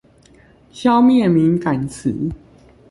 [0.71, 2.31] 消滅敏感詞